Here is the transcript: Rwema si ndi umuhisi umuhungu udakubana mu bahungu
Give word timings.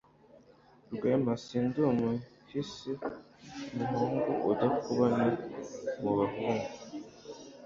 Rwema 0.95 1.33
si 1.43 1.57
ndi 1.65 1.79
umuhisi 1.91 2.91
umuhungu 3.77 4.31
udakubana 4.51 5.27
mu 6.01 6.11
bahungu 6.17 6.69